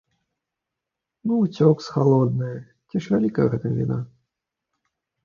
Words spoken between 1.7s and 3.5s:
з халоднае, ці ж вялікая ў